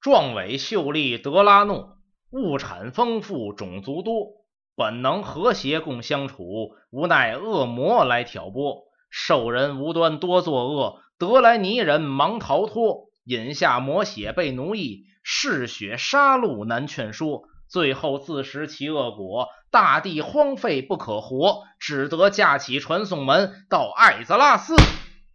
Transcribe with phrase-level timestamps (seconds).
[0.00, 1.98] 壮伟秀丽德拉诺，
[2.30, 4.28] 物产丰富种族多，
[4.74, 24.74] 本能和谐共相处，无奈恶魔来挑拨，兽人无端多作恶，德莱尼人忙逃脱，饮下魔血被奴役，嗜血杀戮难劝说，最后自食其恶果，大地荒废不可活，只得架起传送门到艾泽拉斯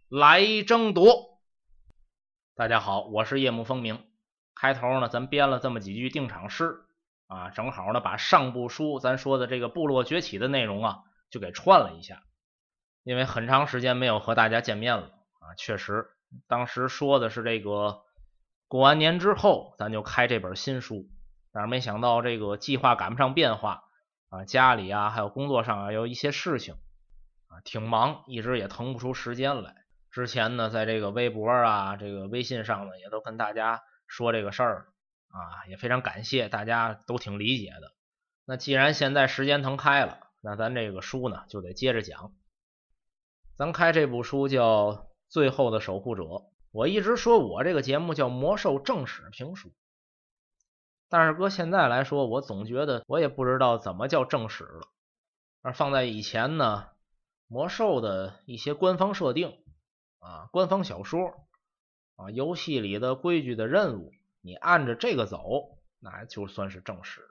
[0.08, 1.38] 来争夺。
[2.56, 4.05] 大家好，我是夜幕风鸣。
[4.56, 6.80] 开头呢，咱编了这么几句定场诗
[7.28, 10.98] 啊，正好呢把上部书咱说的这个部落崛起的内容啊，
[11.30, 12.22] 就给串了一下。
[13.04, 16.08] 因为很长时间没有和大家见面了啊，确实，
[16.48, 18.02] 当时说的是这个
[18.66, 21.08] 过完年之后咱就开这本新书，
[21.52, 23.84] 但是没想到这个计划赶不上变化
[24.28, 26.74] 啊，家里啊还有工作上啊有一些事情
[27.46, 29.74] 啊，挺忙，一直也腾不出时间来。
[30.10, 34.88] 之前呢，在这个微博啊、这个微信上呢，也都跟大家说这个事儿
[35.28, 37.92] 啊，也非常感谢大家都挺理解的。
[38.44, 42.32] 那既然现在时间腾开了，那咱这个书呢就得接着讲。
[43.56, 44.92] 咱开这部书叫
[45.28, 46.22] 《最后的守护者》，
[46.70, 49.72] 我一直说我这个节目叫魔兽正史评书，
[51.08, 54.88] 但是搁现在来说，我总觉得我也不知道怎么叫正史了。
[55.62, 56.88] 而放在以前呢，
[57.48, 59.58] 魔兽的一些官方设定。
[60.18, 61.45] 啊，官方小说
[62.16, 67.28] 啊，游戏里的规矩的任务，你按着这个走，那就算是正史。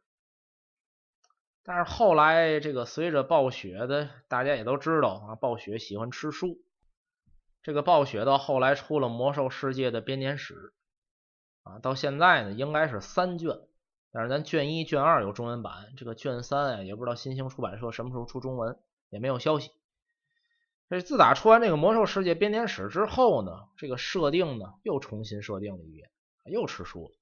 [1.64, 6.61] 但是后来这个随着暴雪的，大家也都知道啊，暴雪喜欢吃书。
[7.64, 10.73] 这个暴雪到后来出了《魔兽世界》的编年史
[11.64, 13.58] 啊，到现在呢应该是三卷，
[14.11, 18.77] 但是咱卷一、卷二有中文版，这个卷三啊也不知道新兴出版社什么时候出中文，
[19.09, 19.72] 也没有消息。
[20.88, 26.11] 这自打出完这个魔兽世界编年史之后呢，这个设定呢又重新设定了一遍，
[26.45, 27.16] 又吃书了。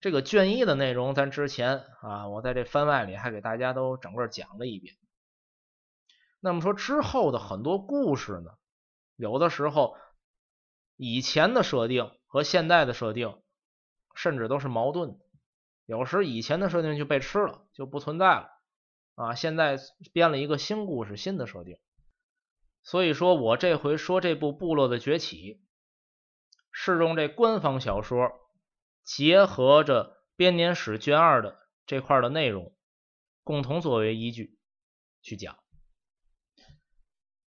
[0.00, 4.96] 这个卷一的内容，咱之前啊，我在这番外里还给大家都整个讲了一遍。
[6.40, 8.52] 那么说之后的很多故事呢，
[9.16, 9.96] 有的时候
[10.94, 13.42] 以前的设定和现在的设定
[14.14, 15.24] 甚至都是矛盾的，
[15.86, 18.57] 有时以前的设定就被吃了，就不存在了。
[19.18, 19.80] 啊，现在
[20.12, 21.76] 编了一个新故事，新的设定，
[22.84, 25.54] 所以说我这回说这部《部落的崛起》，
[26.70, 28.30] 是用这官方小说
[29.02, 32.72] 结合着编年史卷二的这块的内容，
[33.42, 34.56] 共同作为依据
[35.20, 35.58] 去讲。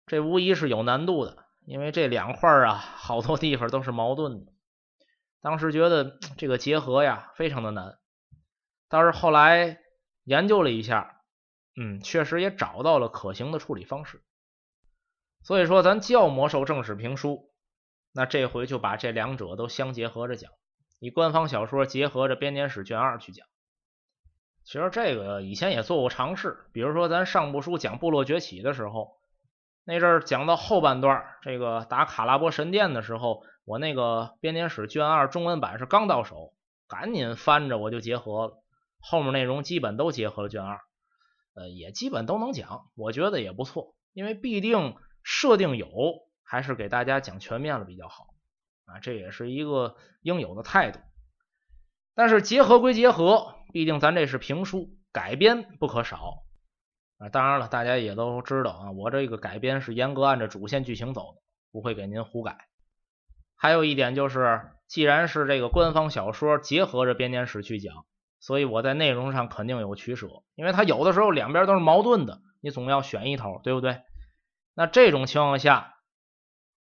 [0.05, 4.51] 这无疑是有难度的，因为这两块啊，好多地方都是矛盾的。
[5.39, 7.97] 当时觉得这个结合呀，非常的难，
[8.89, 9.79] 但是后来
[10.25, 11.12] 研究了一下。
[11.75, 14.21] 嗯，确实也找到了可行的处理方式，
[15.41, 17.49] 所以说咱叫魔兽正史评书，
[18.11, 20.51] 那这回就把这两者都相结合着讲，
[20.99, 23.47] 以官方小说结合着编年史卷二去讲。
[24.63, 29.17] 其实这个以前也做过尝试，比如说咱上部书讲部落崛起的时候，
[29.83, 36.53] 那阵儿讲到后半段，这个打卡拉波神殿的时候，我那个编年史卷二中文版是刚到手，
[36.87, 38.63] 赶紧翻着我就结合了，
[39.01, 40.79] 后面内容基本都结合了卷二。
[41.55, 45.87] 呃，也基本都能讲，我觉得也不错，因为必定设定有，
[46.43, 48.33] 还是给大家讲全面了比较好
[48.85, 50.99] 啊，这也是一个应有的态度。
[52.15, 56.43] 但是结合归结合，毕竟咱这是评书，改编不可少
[57.17, 57.29] 啊。
[57.29, 61.41] 当然了，大家也都知道啊，我这个改编是严格按照主线剧情走的，
[61.71, 62.67] 不会给您胡改。
[63.55, 68.05] 还有一点就是，既然是这个官方小说结合着编年史去讲。
[68.43, 74.01] 所以我在内容上肯定有取舍，因为它有的时候两边都是矛盾的，你总要选一头，对不对？
[74.73, 75.95] 那这种情况下，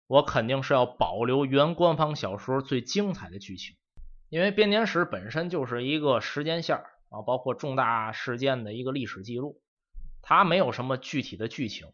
[0.06, 3.78] 我肯定是要保留原官方小说最精彩的剧情，
[4.28, 6.76] 因为编年史本身就是一个时间线
[7.08, 9.62] 啊，包括重大事件的一个历史记录，
[10.22, 11.88] 它没有什么具体的剧情，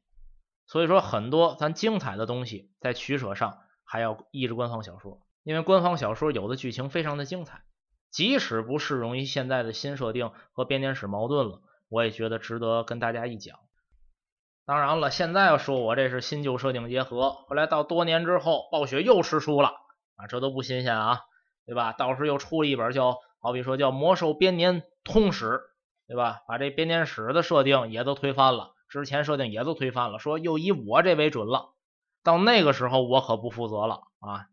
[0.66, 7.62] 所以说很多咱精彩的东西在取舍上还要依着官方小说，因为官方小说有的剧情非常的精彩。
[8.12, 13.58] 即使不适用于现在的新设定和编年史矛盾了，我也觉得值得跟大家一讲。
[14.66, 19.70] 当然了，现在要说我这是新旧设定结合，后来到多年之后，暴雪又吃书了
[20.18, 21.22] 啊，这都不新鲜啊，
[21.66, 21.94] 对吧？
[21.94, 25.46] 到时又出了一本叫，好比说叫《魔兽编年通史》，
[26.08, 26.42] 对吧？
[26.48, 31.74] 把这编年史的设定也都推翻了，之前设定也都推翻了，说又以我这为准了。
[32.24, 34.48] 到那个时候，我可不负责了啊，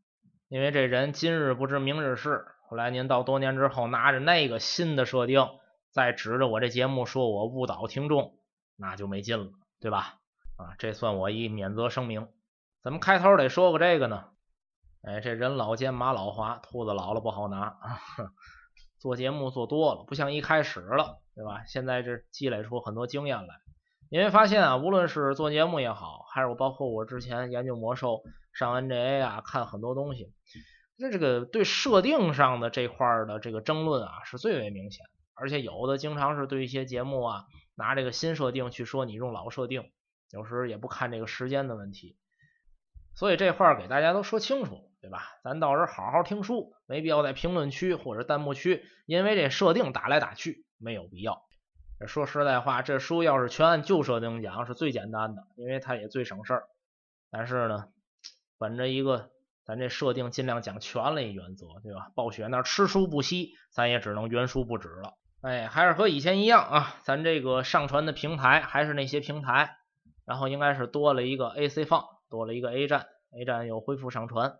[0.48, 2.46] 因为这人今日不知明日事。
[2.68, 5.48] 后来您到多年之后拿着那个新的设定，
[5.90, 8.38] 再指着我这节目说我误导听众，
[8.76, 9.50] 那就没劲了，
[9.80, 10.18] 对吧？
[10.58, 12.28] 啊，这算我一免责声明。
[12.82, 14.26] 怎么开头得说个这个呢？
[15.02, 18.00] 哎，这人老奸马老滑，兔子老了不好拿啊。
[19.00, 21.64] 做节目做多了，不像一开始了，对吧？
[21.66, 23.54] 现在这积累出很多经验来。
[24.10, 28.22] 因为发现啊，无论是做节目也好，还是我包括我之前研究魔兽、
[28.52, 30.34] 上 NGA 啊，看很多东西，
[31.00, 35.06] 那这个对设定上的这块的这个争论啊，是最为明显。
[35.34, 37.44] 而且有的经常是对一些节目啊，
[37.76, 39.90] 拿这个新设定去说你用老设定，
[40.32, 42.16] 有时也不看这个时间的问题。
[43.14, 45.22] 所以这块给大家都说清楚，对吧？
[45.44, 51.42] 咱到时候好好听书，没必要在评论区或者弹幕区因为这设定打来打去，没有必要。
[52.06, 56.68] 说实在话，这书要是全按旧设定讲，是最简单的，因为它也最省事儿。
[57.30, 57.88] 但是呢，
[58.58, 59.30] 本着一个
[59.68, 62.10] 咱这设定尽量讲全了原则，对吧？
[62.14, 65.12] 暴雪那吃书不息，咱也只能原书不止了。
[65.42, 69.76] 哎，还是和以前一样啊，咱这个上传的平台还是那些平台，
[70.24, 74.54] 然后应该是多了一个 AC 放，多了一个 A 站，A 站又恢复上传。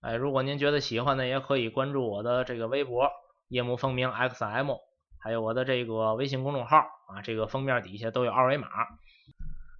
[0.00, 3.10] 哎，如果您觉得喜欢的，也可以关注我的这个微博
[3.48, 4.78] 夜幕风鸣 XM，
[5.18, 8.68] 还有我的这个微信公众号啊，这个封面底下都有二维码。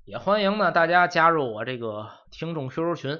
[0.04, 3.18] 也欢迎呢大家加入我这个听众 QQ 群，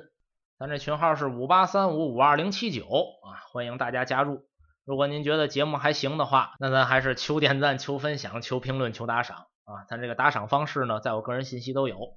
[0.65, 4.47] 咱这群号是五八三五五二零七九啊，欢迎大家加入。
[4.87, 9.85] 如果您觉得节目还行的话，那咱还是求点赞、求分享、求评论、求打赏啊！
[9.91, 12.17] 咱这个打赏方式呢，在我个人信息都有。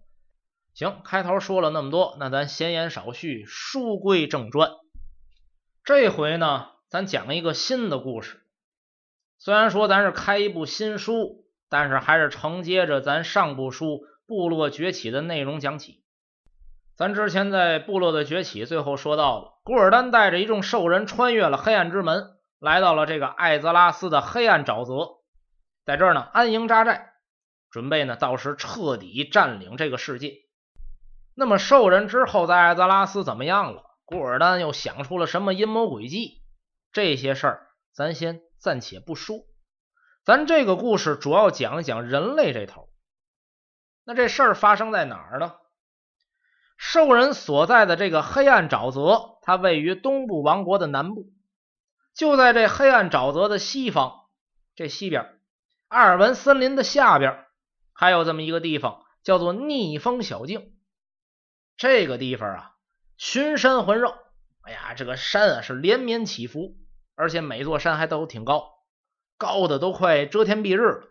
[0.73, 4.71] 行，开头说了那么多，那咱闲言少叙，书归正传。
[5.83, 8.39] 这回呢，咱讲一个新的故事。
[9.37, 13.85] 虽然说咱是开一部新书，但是还是承接着咱上部书
[14.25, 16.01] 《部落崛起》的内容讲起。
[16.97, 22.33] 咱之前在《部落的崛起》最后说到了，古尔丹带着一众兽人穿越了黑暗之门。
[22.57, 25.19] 来到了这个艾泽拉斯的黑暗沼泽，
[25.85, 27.13] 在这儿呢安营扎寨，
[27.69, 30.33] 准备呢到时彻底占领这个世界。
[31.35, 33.83] 那么兽人之后在艾泽拉斯怎么样了？
[34.03, 36.41] 古尔丹又想出了什么阴谋诡计？
[36.91, 39.45] 这些事儿咱先暂且不说，
[40.25, 42.89] 咱这个故事主要讲一讲人类这头。
[44.03, 45.53] 那这事儿发生在哪儿呢？
[46.77, 51.33] 兽人所在的这个黑暗沼泽，它位于东部王国的南部。
[52.13, 54.25] 就在这黑暗沼泽的西方，
[54.75, 55.39] 这西边，
[55.87, 57.45] 阿尔文森林的下边，
[57.93, 60.73] 还有这么一个地方，叫做逆风小径。
[61.75, 62.71] 这个地方啊，
[63.17, 64.17] 群山环绕，
[64.61, 66.75] 哎呀，这个山啊是连绵起伏，
[67.15, 68.69] 而且每座山还都挺高，
[69.37, 71.07] 高的都快遮天蔽日了。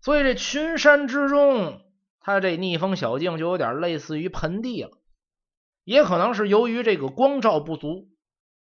[0.00, 1.81] 所以这群山之中，
[2.22, 4.90] 它这逆风小径就有点类似于盆地了，
[5.84, 8.08] 也可能是由于这个光照不足。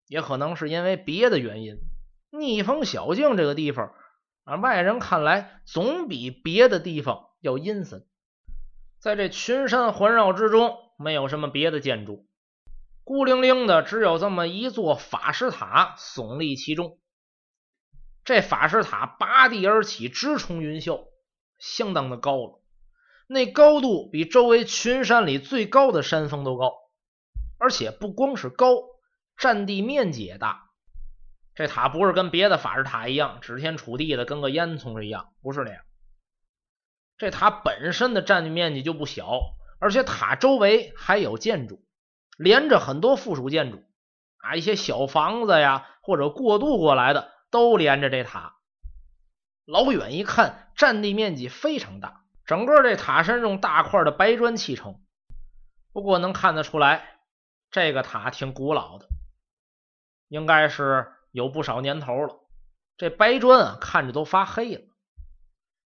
[0.07, 1.77] 也可能是因为别的原因，
[2.31, 3.93] 逆风小径这个地方
[4.43, 8.05] 啊，外人看来总比别的地方要阴森。
[8.99, 12.27] 在这群山环绕之中，没有什么别的建筑，
[13.05, 16.99] 孤零零的只有这么一座法师塔耸立其中。
[18.25, 21.05] 这法师塔拔地而起，直冲云霄，
[21.57, 22.60] 相当的高了。
[23.33, 26.73] 那高度比周围群山里最高的山峰都高，
[27.57, 28.73] 而且不光是高。
[29.37, 30.65] 占地面积也大，
[31.55, 35.81] 这塔不是跟别的法师塔一样指天杵地的，跟个烟囱一样，不是那样。
[37.17, 39.39] 这塔本身的占地面积就不小，
[39.79, 41.81] 而且塔周围还有建筑，
[42.37, 43.81] 连着很多附属建筑
[44.39, 48.57] 啊，一些小房子呀，或者过渡过来的都连着这塔。
[49.65, 55.01] 老远一看，占地面积非常大，整个这塔身用大块的白砖砌成。
[55.93, 57.19] 不过能看得出来，
[57.69, 59.07] 这个塔挺古老的。
[60.27, 62.39] 应该是有不少年头了，
[62.97, 64.83] 这白砖啊看着都发黑了。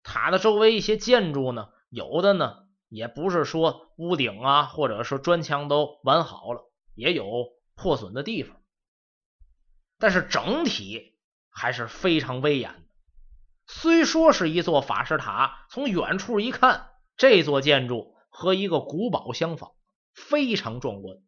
[0.02, 8.61] 塔的周围一些建筑呢，有的呢也不是说屋顶啊，或者说砖墙都完好了，也有破损的地方。
[9.99, 11.16] 但是整体
[11.49, 12.84] 还是非常威严的。
[13.66, 19.73] 虽说是一座法师塔，从远处一看，这座建筑和一个古堡相仿，
[20.12, 21.18] 非常壮观。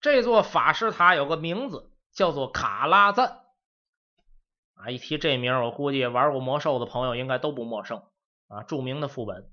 [0.00, 1.88] 这座法师塔有个名字。
[2.12, 3.44] 叫做卡拉赞
[4.74, 4.90] 啊！
[4.90, 8.02] 一提这名，我估计玩过魔兽的朋友应该都不陌生
[8.48, 8.64] 啊。
[8.64, 9.48] 著名的副本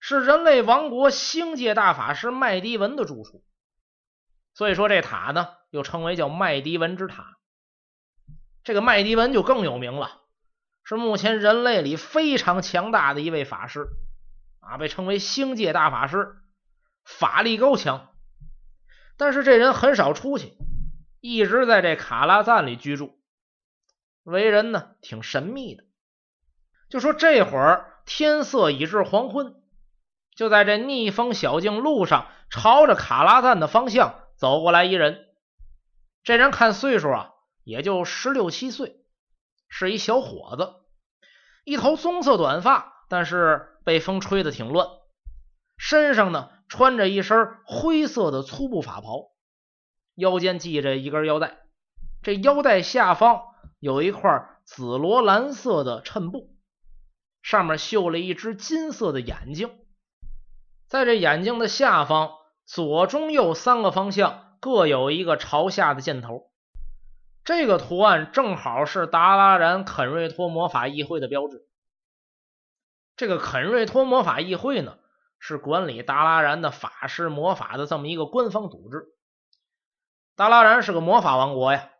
[0.00, 3.44] 是人类王国星界大法师麦迪文的住处，
[4.54, 7.37] 所以说这塔呢又称为叫麦迪文之塔。
[8.68, 10.20] 这个麦迪文就更有名了，
[10.84, 13.88] 是目前人类里非常强大的一位法师
[14.60, 16.36] 啊，被称为星界大法师，
[17.02, 18.10] 法力高强，
[19.16, 20.52] 但是这人很少出去。
[21.22, 23.18] 一直在这卡拉赞里居住，
[24.22, 25.84] 为人呢挺神秘的。
[26.90, 29.54] 就说这会儿天色已至黄昏，
[30.36, 35.24] 就在这逆风小径路上，朝着卡拉赞的方向走过来一人。
[36.22, 37.30] 这人看岁数啊，
[37.68, 38.96] 也就十六七岁，
[39.68, 40.76] 是一小伙子，
[41.64, 44.88] 一头棕色短发，但是被风吹得挺乱。
[45.76, 49.32] 身上呢，穿着一身灰色的粗布法袍，
[50.14, 51.58] 腰间系着一根腰带，
[52.22, 53.42] 这腰带下方
[53.80, 56.56] 有一块紫罗兰色的衬布，
[57.42, 59.70] 上面绣了一只金色的眼睛。
[60.86, 62.30] 在这眼睛的下方，
[62.64, 66.47] 左、中、右三个方向各有一个朝下的箭头。
[67.48, 71.66] 这个图案正好是达拉然肯瑞托魔法议会的标志。
[73.16, 74.98] 这个肯瑞托魔法议会呢，
[75.38, 79.06] 是管理达拉然的法师魔法的这么一个官方组织。
[80.36, 81.90] 达拉然是个魔法王国呀，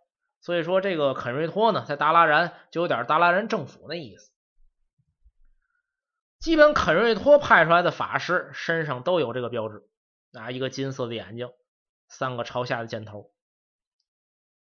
[0.43, 4.31] 所以说这个肯瑞托呢，在达拉然就有点达拉然政府那意思。
[6.41, 9.89] 基本肯瑞托派出来的法师身上都有这个标志，
[10.35, 11.49] 啊，一个金色的眼睛，
[12.07, 13.31] 三个朝下的箭头，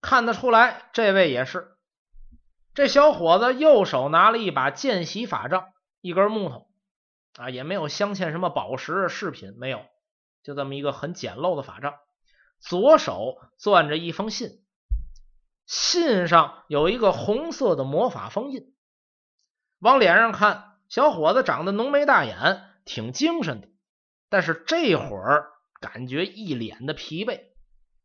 [0.07, 1.77] 看得出来，这位也是。
[2.75, 6.69] 这小伙子右手拿了一把见习法杖，一根木头，
[7.37, 9.85] 啊，也没有镶嵌什么宝石饰品，没有，
[10.45, 11.95] 就这么一个很简陋的法杖。
[12.61, 14.63] 左手攥着一封信，
[15.67, 18.73] 信上有一个红色的魔法封印，
[19.81, 20.77] 往脸上看。
[20.89, 23.67] 小伙子长得浓眉大眼，挺精神的，
[24.29, 27.41] 但是这会儿感觉一脸的疲惫，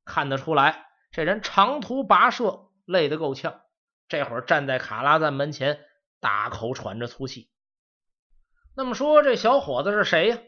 [0.04, 3.62] 看得出来这人长途跋涉，累得够呛。
[4.08, 5.86] 这会儿站在卡拉赞门前，
[6.20, 7.50] 大口喘着粗气。
[8.76, 10.40] 那么说，这小伙子是谁呀？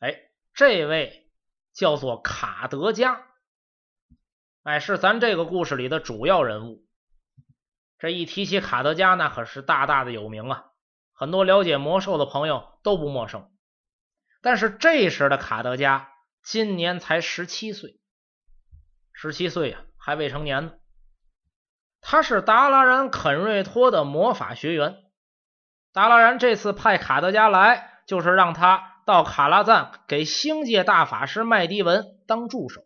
[0.00, 1.30] 哎，这位
[1.72, 3.26] 叫做卡德加，
[4.62, 6.84] 哎，是咱这个故事里的主要人物。
[7.98, 10.66] 这一提起卡德加，那可是大大的有名啊。
[11.14, 13.50] 很多了解魔兽的朋友都不陌生，
[14.42, 18.00] 但是这时的卡德加今年才十七岁，
[19.12, 20.72] 十七岁呀，还未成年呢。
[22.02, 24.96] 他是达拉然肯瑞托的魔法学员，
[25.94, 32.82] 达拉然这次派卡德加来，就是让他到卡拉赞给星界大法师麦迪文当助手。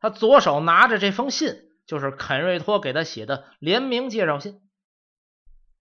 [0.00, 1.54] 他左手拿着这封信，
[1.86, 4.60] 就是肯瑞托给他写的联名介绍信。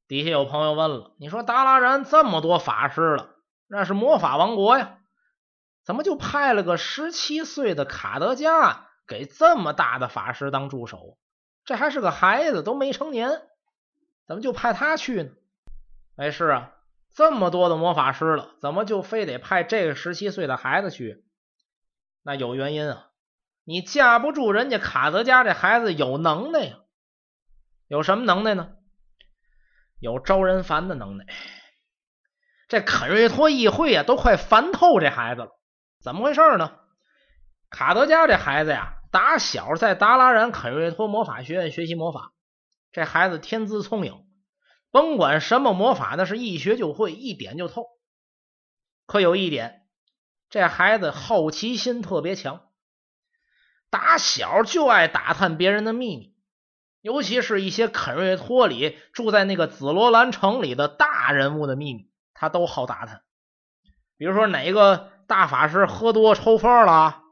[0.08, 3.30] 底下有朋友问了：“你说达拉然这么多法师了，
[3.68, 4.98] 那是魔法王国呀，
[5.84, 8.60] 怎么就派了个十七岁的卡德加
[9.10, 11.18] 给这么大的法师当助手？
[11.66, 13.42] 这还是个孩子，都没成年，
[14.28, 15.32] 怎么就派他去呢？”
[16.16, 16.72] 哎，是啊，
[17.14, 21.26] 这么多的魔法师了，怎么就非得派这个十七岁的孩子去？
[22.22, 23.08] 那有原因啊，
[23.64, 26.78] 你架不住人家卡德加这孩子有能耐呀，
[27.88, 28.76] 有什么能耐呢？
[30.00, 31.26] 有招人烦的能耐，
[32.68, 35.50] 这肯瑞托议会啊，都快烦透这孩子了。
[36.00, 36.78] 怎么回事呢？
[37.70, 42.34] 卡德加这孩子呀，打小在达拉然肯瑞托魔法学院学习魔法。
[42.92, 44.26] 这孩子天资聪颖，
[44.92, 47.86] 甭管什么魔法，那是一学就会，一点就透。
[49.06, 49.84] 可有一点，
[50.50, 52.62] 这孩子好奇心特别强，
[53.90, 56.36] 打小就爱打探别人的秘密。
[57.02, 63.22] 尤其是一些肯瑞托里住在那个紫罗兰城里的大人物的秘密，他都好打探。
[64.18, 67.24] 比如说哪个大法师喝多抽风了，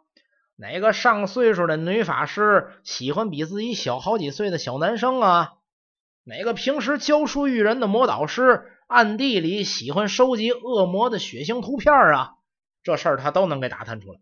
[0.57, 5.53] 哪个上岁数的女法师喜欢比自己小好几岁的小男生啊，
[6.25, 12.33] 哪个平时教书育人的魔导师暗地里喜欢收集恶魔的血腥图片啊，
[12.83, 14.19] 这事儿他都能给打探出来。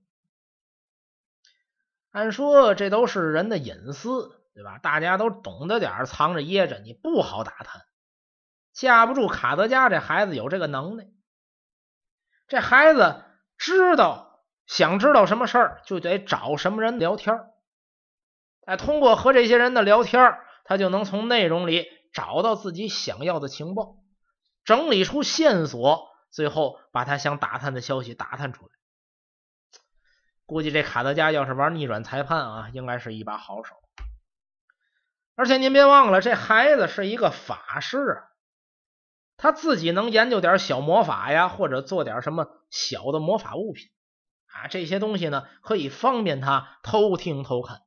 [2.12, 4.42] 按说这都是人的隐私。
[4.56, 4.77] 对吧？
[4.77, 7.82] 大家都懂得点藏着掖着，你不好打探。
[8.72, 11.10] 架不住卡德加这孩子有这个能耐。
[12.48, 13.22] 这孩子
[13.58, 14.25] 知道，
[14.67, 17.36] 想知道什么事儿，就得找什么人聊天
[18.65, 23.98] 哎，通过和这些人的聊天他就能从内容里找到自己想要的情报，
[24.63, 28.72] 整理出线索，最后把他想打探的消息打探出来。
[30.48, 33.75] 估计这卡德加要是玩逆转裁判啊，应该是一把好手。
[35.36, 38.24] 而且您别忘了，这孩子是一个法师，
[39.38, 43.89] 他自己能研究点小魔法呀，或者做点什么小的魔法物品
[44.55, 47.81] 啊，这些东西呢，可以方便他偷听偷看。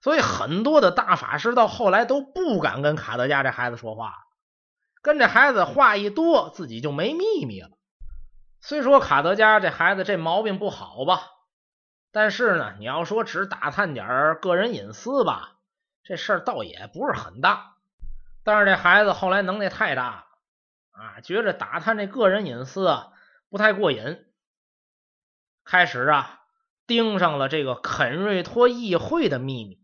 [0.00, 4.14] 所以很多的大法师到后来都不敢跟卡德加这孩子说话，
[5.02, 7.70] 跟这孩子话一多，自己就没秘密了。
[8.60, 11.22] 虽说卡德加这孩子这毛病不好吧，
[12.12, 15.56] 但是呢，你要说只打探点个人隐私吧。
[16.02, 17.76] 这事儿倒也不是很大，
[18.44, 20.24] 但是这孩子后来能耐太大了
[20.90, 23.08] 啊，觉着打探这个人隐私啊，
[23.48, 24.22] 不太过瘾，
[25.64, 26.40] 开始啊
[26.86, 29.80] 盯上了这个肯瑞托议会的秘密。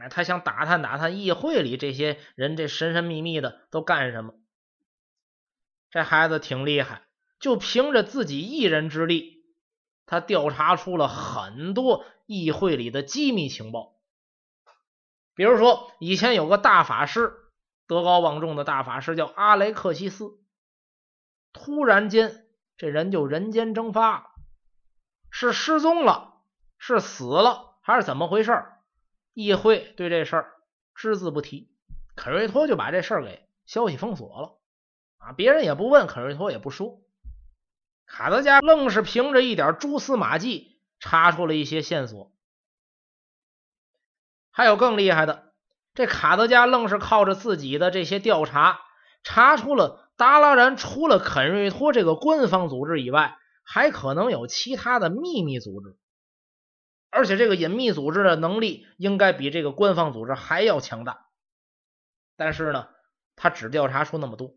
[0.00, 4.34] 哎，他想打探打探议会里这些人这神神秘秘的都干什么。
[5.90, 7.02] 这孩子挺厉害，
[7.40, 9.44] 就凭着自己一人之力，
[10.06, 13.96] 他调查出了很多议会里的机密情报。
[15.34, 17.32] 比如说，以前有个大法师，
[17.86, 20.38] 德高望重的大法师叫阿雷克西斯，
[21.52, 24.26] 突然间这人就人间蒸发了，
[25.30, 26.34] 是失踪了，
[26.78, 28.64] 是死了，还是怎么回事？
[29.34, 30.52] 议会对这事儿
[30.94, 31.70] 只字不提，
[32.16, 34.58] 肯瑞托就把这事儿给消息封锁了
[35.18, 35.32] 啊！
[35.32, 37.00] 别人也不问，肯瑞托也不说。
[38.06, 42.32] 卡德加愣是凭着一点蛛丝马迹查出了一些线索。
[44.50, 45.52] 还有更厉害的，
[45.94, 48.80] 这卡德加愣是靠着自己的这些调查，
[49.22, 53.38] 查出了达拉然除了肯瑞托这个官方组织以外，
[53.70, 55.98] 还可能有其他的秘密组织，
[57.10, 61.26] 而且这个隐秘组织的能力应该比这个官方组织还要强大。
[62.34, 62.88] 但是呢，
[63.36, 64.54] 他只调查出那么多，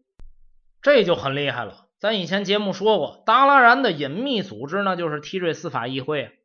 [0.82, 1.89] 这就很厉害了。
[2.00, 6.39] 咱以前节目说过，达拉然的隐秘组织呢，就是提瑞司法议会。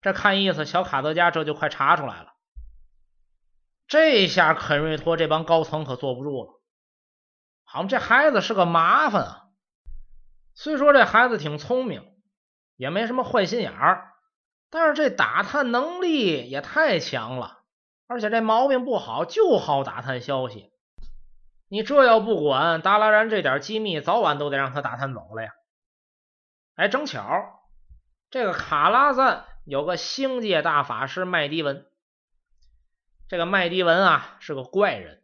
[0.00, 2.32] 这看意思，小卡德加这就快查出来了。
[3.88, 6.60] 这下肯瑞托这帮高层可坐不住了。
[7.64, 9.41] 好，这孩子是个麻烦啊。
[10.54, 12.04] 虽说这孩子挺聪明，
[12.76, 14.12] 也没什么坏心眼儿，
[14.70, 17.60] 但是这打探能力也太强了。
[18.06, 20.70] 而且这毛病不好，就好打探消息。
[21.68, 25.52] 你这要不管，达拉然这点机密，早晚都得让他打探走了呀。
[26.74, 27.62] 哎，正巧
[28.30, 31.86] 这个卡拉赞有个星界大法师麦迪文。
[33.28, 35.22] 这个麦迪文啊是个怪人，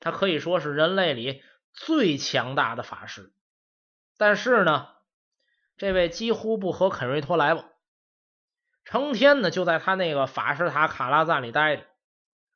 [0.00, 3.32] 他可以说是人类里最强大的法师。
[4.22, 4.86] 但是呢，
[5.76, 7.64] 这位几乎不和肯瑞托来往，
[8.84, 11.82] 成天呢就在他那个法师塔卡拉赞里待着。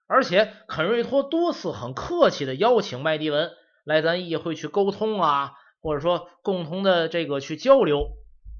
[0.06, 3.50] 而且肯瑞托多次很客气的邀请麦迪文
[3.82, 8.12] 来咱议会去沟通啊，或者说共同的这个去交流，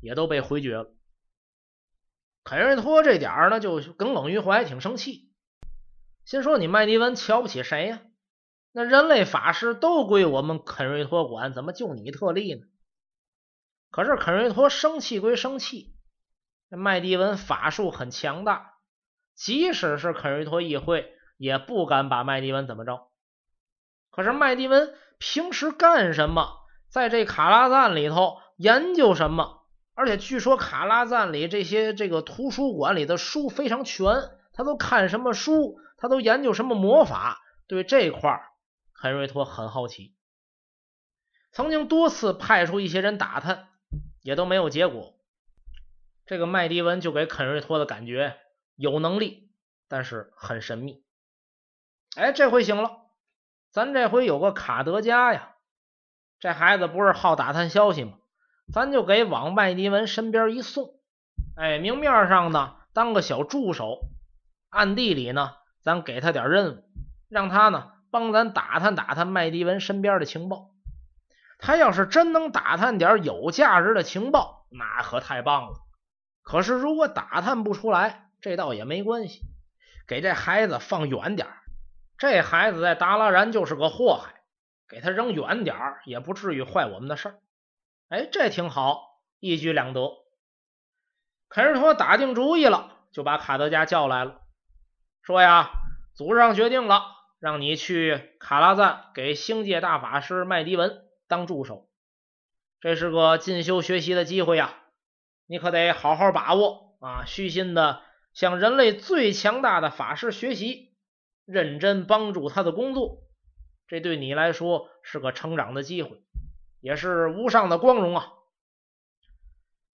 [0.02, 0.92] 也都被回绝了。
[2.42, 5.30] 肯瑞托这点儿呢就耿耿于怀，挺生气。
[6.24, 8.02] 心说：“你麦迪文瞧不起谁呀？
[8.72, 12.66] 那人类法师都归我们肯瑞托管，怎么就你特例呢？”
[13.96, 15.96] 可是肯瑞托生气归生气，
[16.68, 18.74] 这麦迪文法术很强大，
[19.34, 23.08] 即使是肯瑞托议会也不敢把麦迪文怎么着。
[24.10, 26.58] 可是麦迪文平时干什么，
[26.90, 29.62] 在这卡拉赞里头研究什么？
[29.94, 34.04] 而且据说卡拉赞里这些这个图书馆里的书非常全，
[34.52, 35.78] 他都看什么书？
[35.96, 37.40] 他都研究什么魔法？
[37.66, 38.42] 对这块儿，
[38.92, 40.14] 肯瑞托很好奇，
[41.50, 43.68] 曾经多次派出一些人打探，
[44.26, 45.14] 也都没有结果。
[46.26, 48.36] 这个麦迪文就给肯瑞托的感觉
[48.74, 49.52] 有能力，
[49.86, 51.04] 但是很神秘。
[52.16, 53.02] 哎，这回行了，
[53.70, 55.54] 咱这回有个卡德加呀，
[56.40, 58.14] 这孩子不是好打探消息吗？
[58.72, 60.98] 咱就给往麦迪文身边一送，
[61.54, 64.00] 哎，明面上呢当个小助手，
[64.70, 65.54] 暗地里呢。
[65.82, 66.84] 咱给他点任务，
[67.28, 70.72] 让他呢帮咱打探打探麦迪文身边的情报。
[71.58, 75.80] 他要是真能打探点有价值的情报，那可太棒了。
[76.42, 79.40] 可是如果打探不出来，这倒也没关系，
[80.06, 81.48] 给这孩子放远点
[82.18, 84.40] 这孩子在达拉然就是个祸害，
[84.88, 87.38] 给他扔远点也不至于坏我们的事儿。
[88.08, 90.12] 哎，这挺好，一举两得。
[91.48, 94.40] 肯尔托打定主意了，就把卡德加叫来了。
[95.22, 95.70] 说呀，
[96.14, 97.02] 组织上决定了，
[97.40, 101.88] 让你去卡拉赞给星界大法师麦迪文当助手，
[102.80, 104.82] 这是个进修学习的机会呀，
[105.46, 107.24] 你可得好好把握啊！
[107.26, 110.96] 虚心的向人类最强大的法师学习，
[111.44, 113.24] 认真帮助他的工作，
[113.86, 116.22] 这对你来说是个成长的机会，
[116.80, 118.32] 也是无上的光荣啊！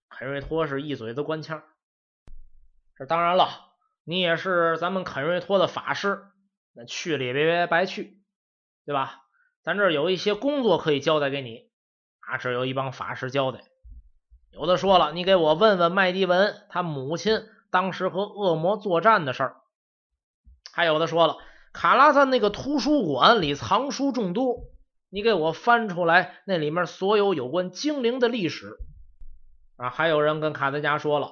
[0.09, 1.63] 凯瑞托是一嘴的官腔，
[2.95, 3.71] 这当然了。
[4.05, 6.25] 你也是咱们肯瑞托的法师，
[6.73, 8.21] 那去了也别白去，
[8.85, 9.22] 对吧？
[9.63, 11.69] 咱这有一些工作可以交代给你
[12.19, 13.61] 啊，这有一帮法师交代。
[14.51, 19.55] 有的说了，你给我问问麦迪文他母亲当时和恶魔作战的事儿；
[20.73, 21.37] 还有的说了，
[21.71, 24.65] 卡拉赞那个图书馆里藏书众多，
[25.09, 28.77] 你给我翻出来那里面所有有关精灵的历史
[29.77, 29.89] 啊。
[29.89, 31.31] 还有人跟卡德加说了。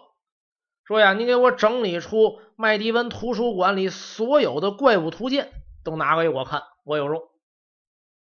[0.85, 5.51] 说呀，你给我整理出麦迪文图书馆里所有的怪物图鉴，
[5.83, 7.21] 都拿给我看，我有用。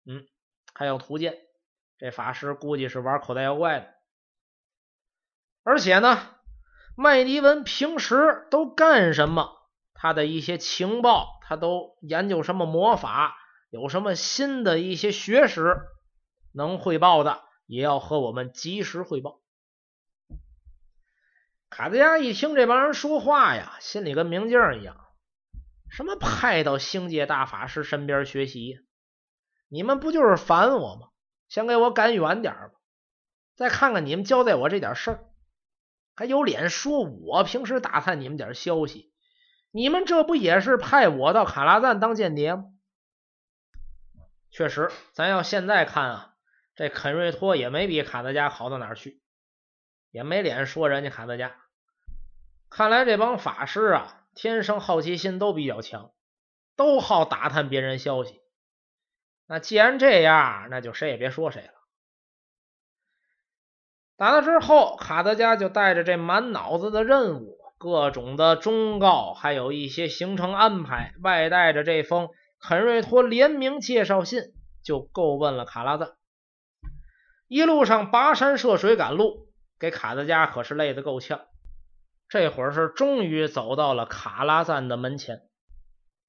[0.06, 0.26] 嗯，
[0.74, 1.38] 还有图鉴，
[1.98, 3.94] 这法师估计是玩口袋妖怪的。
[5.64, 6.36] 而且呢，
[6.96, 9.52] 麦迪文平时都干什么？
[9.94, 13.36] 他的一些情报，他都研究什么魔法？
[13.72, 15.82] 有什么新的一些学识
[16.54, 19.42] 能汇报的，也要和我们及时汇报。
[21.70, 24.96] 卡德加一听这帮人说话呀，心里跟明镜一样。
[25.90, 28.80] 什么派到星界大法师身边学习？
[29.68, 31.10] 你们不就是烦我吗？
[31.48, 32.72] 想给我赶远点吗？
[33.56, 35.30] 再看看你们交代我这点事儿，
[36.16, 39.14] 还有脸说我平时打探你们点消息？
[39.72, 42.66] 你们这不也是派我到卡拉赞当间谍吗？
[44.50, 46.36] 确实，咱要现在看啊，
[46.76, 49.22] 这肯瑞托也没比卡德加好到哪儿去，
[50.12, 51.56] 也没脸说人家卡德加。
[52.70, 56.12] 看来这帮法师啊，天生好奇心都比较强，
[56.76, 58.42] 都好打探别人消息。
[59.48, 61.74] 那既然这样，那就谁也别说谁了。
[64.18, 72.30] 打那之后，卡德加就带着这满脑子的任务、各种的忠告，还有一些行程安排，外带着这封。
[72.60, 74.42] 肯瑞托联名介绍信
[74.84, 76.14] 就够问了卡拉赞，
[77.48, 81.42] 一路上跋山涉水赶路，给卡德加可是累得够呛。
[82.28, 85.42] 这会儿是终于走到了卡拉赞的门前。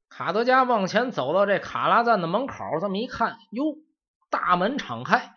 [0.08, 3.64] 卡德加往前走到这卡拉赞的门口，这么一看，哟，
[4.30, 5.34] 大门敞开。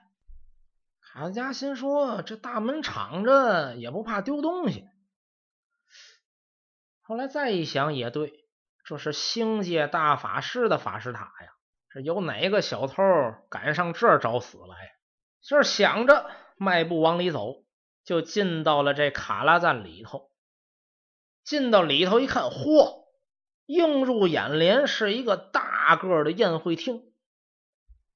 [1.01, 4.85] 卡德加心说：“这大门敞着，也不怕丢东西。”
[7.01, 8.31] 后来再一想，也对。
[8.85, 11.51] 这是星界大法师的法师塔呀！
[11.91, 13.03] 这有哪个小偷
[13.49, 14.75] 敢上这儿找死来？
[15.41, 17.63] 这想着，迈步往里走，
[18.03, 20.31] 就进到了这卡拉赞里头。
[21.43, 23.08] 进到里头一看，嚯！
[23.69, 27.03] 映入眼帘是一个大个的宴会厅。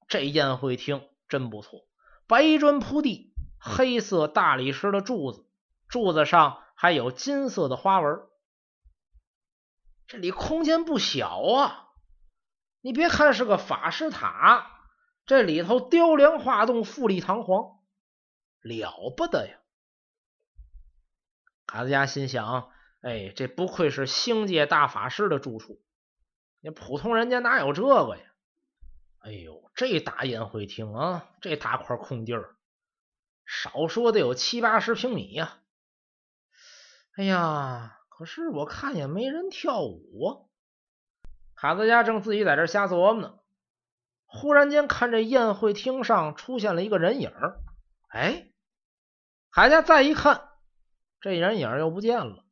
[0.08, 1.88] 这宴会厅真不错，
[2.26, 5.46] 白砖铺地，黑色大理石的柱子，
[5.88, 8.24] 柱子上还有金色的花纹。
[10.08, 11.90] 这里空间不小啊！
[12.82, 14.72] 你别看是个法师塔，
[15.28, 17.78] 这里头雕梁画栋、富丽堂皇，
[18.64, 19.60] 了不得呀！
[21.68, 22.73] 卡德加心想：
[23.04, 25.82] 哎，这不愧是星界大法师的住处，
[26.62, 28.24] 那普通人家哪有这个呀？
[29.20, 32.56] 哎呦，这大宴会厅啊，这大块空地儿，
[33.46, 35.60] 少说得有七八十平米呀！
[37.18, 38.00] 哎呀！
[38.16, 40.46] 可是我看也没人跳舞啊！
[41.56, 43.40] 卡德加正自己在这瞎琢磨呢，
[44.26, 47.34] 忽然间看这宴会厅上出现了一个人影
[48.10, 48.52] 哎，
[49.50, 50.52] 海家再一看，
[51.20, 52.46] 这人影又不见了。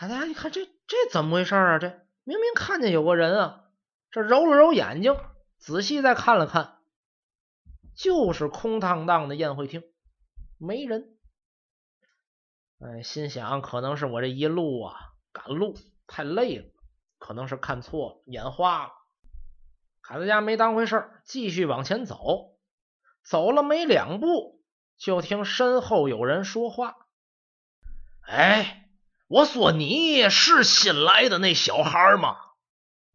[0.00, 1.80] 海家一看，这这怎么回事啊？
[1.80, 1.88] 这
[2.22, 3.64] 明明看见有个人啊！
[4.12, 5.16] 这揉了揉眼睛，
[5.58, 6.78] 仔细再看了看，
[7.96, 9.82] 就是空荡荡的宴会厅，
[10.56, 11.18] 没人。
[12.78, 14.94] 哎，心想可能是我这一路啊
[15.32, 16.66] 赶路太累了，
[17.18, 18.92] 可能是看错了，眼花了。
[20.00, 22.56] 卡德加没当回事继续往前走。
[23.24, 24.62] 走了没两步，
[24.96, 27.08] 就听身后有人说话
[28.22, 28.87] ：“哎，
[29.28, 32.36] 我说你是新来的那小孩吗？”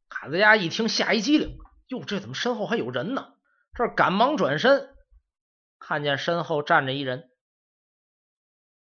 [0.10, 1.58] 卡德加一听，吓一激灵
[1.89, 3.34] ：“哟，这怎么身后还有人呢？”
[3.76, 4.95] 这赶忙转身，
[5.80, 7.32] 看见身后站着一人。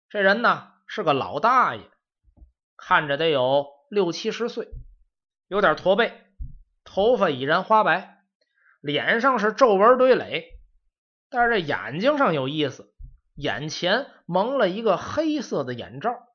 [0.09, 1.83] 这人呢是个老大爷，
[2.79, 4.69] 看着得有六七十岁，
[5.47, 6.25] 有点驼背，
[6.83, 8.25] 头发已然花白，
[8.81, 10.59] 脸上是皱纹堆垒，
[11.29, 12.93] 但是这眼睛上有意思，
[13.35, 16.27] 眼前蒙了一个黑色的眼罩，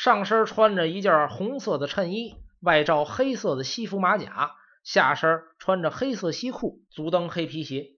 [0.00, 7.96] 上身穿着一件红色的衬衣，外罩黑色的西服马甲，下身穿着黑色西裤，足蹬黑皮鞋。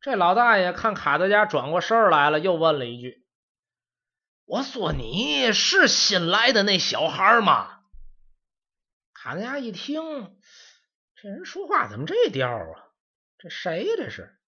[0.00, 3.26] 这老大爷看卡德加转过身来了，又问了一句。
[4.44, 7.80] 我说你是新来的那小孩吗？
[9.12, 10.36] 卡德加一听，
[11.16, 12.92] 这人说话怎么这调啊？
[13.38, 13.94] 这谁呀？
[13.96, 14.38] 这是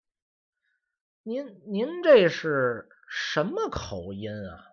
[1.25, 1.61] 您？
[1.67, 4.66] 您这是什么口音啊？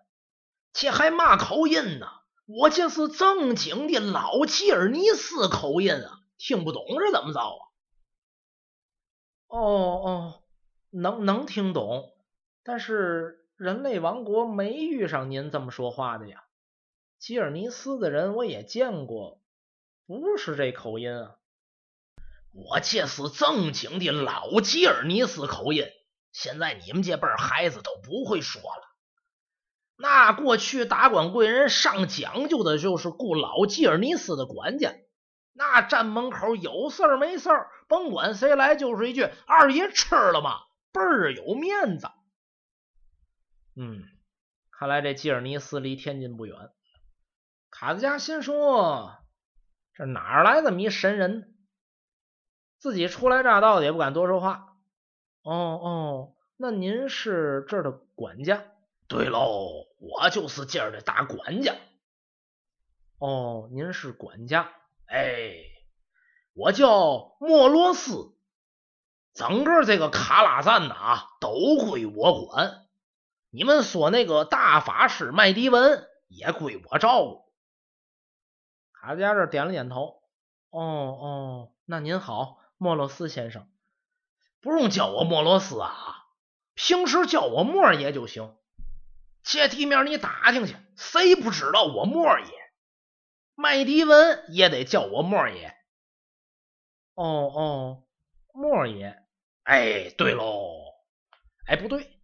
[0.74, 2.06] 这还嘛口音呢？
[2.44, 6.20] 我这是正经的老吉尔尼斯口音啊！
[6.36, 7.64] 听不懂是怎么着啊？
[9.46, 10.42] 哦哦，
[10.90, 12.12] 能能听懂，
[12.62, 13.40] 但是。
[13.56, 16.42] 人类王国没遇上您这么说话的呀，
[17.20, 19.40] 吉尔尼斯的人我也见过，
[20.08, 21.36] 不是这口音啊。
[22.50, 25.86] 我这是正经的老吉尔尼斯口音，
[26.32, 28.83] 现在你们这辈孩子都不会说了。
[29.96, 34.92] 那过去达官贵人上讲究的就是雇老吉尔尼斯的管家，
[35.52, 40.58] 那站门口有事儿没事儿，甭管谁来，就是一句“二爷吃了吗”，
[40.92, 42.08] 倍儿有面子。
[43.76, 44.02] 嗯，
[44.72, 46.56] 看来这吉尔尼斯离天津不远。
[47.70, 49.18] 卡子加心说
[49.94, 51.54] ：“这哪来这么一神人？
[52.78, 54.76] 自己初来乍到的，也不敢多说话。”
[55.42, 58.64] 哦哦，那您是这儿的管家？
[59.06, 61.76] 对喽，我就是今儿的大管家。
[63.18, 64.70] 哦，您是管家？
[65.06, 65.54] 哎，
[66.52, 68.32] 我叫莫罗斯。
[69.32, 71.50] 整个这个卡拉赞呐，都
[71.88, 72.86] 归我管。
[73.50, 77.44] 你们说那个大法师麦迪文也归我照顾。
[78.92, 80.22] 卡加这点了点头。
[80.70, 83.68] 哦哦，那您好，莫罗斯先生。
[84.60, 86.26] 不用叫我莫罗斯啊，
[86.74, 88.56] 平时叫我莫爷就行。
[89.44, 92.46] 这地面你打听去，谁不知道我莫爷？
[93.54, 95.76] 麦迪文也得叫我莫爷。
[97.14, 98.04] 哦哦，
[98.52, 99.22] 莫爷。
[99.62, 100.74] 哎，对喽，
[101.66, 102.20] 哎，不对，